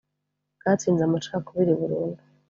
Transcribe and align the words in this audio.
bwatsinze 0.59 1.01
amacakubiri 1.05 1.71
burundu” 1.79 2.21